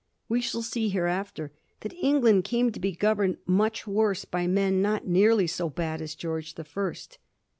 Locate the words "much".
3.45-3.85